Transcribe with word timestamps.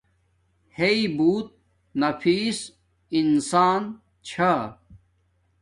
ہݵ 0.77 0.99
بوت 1.15 1.47
نفیس 1.99 2.59
انسان 3.19 3.81
چھا 4.27 4.51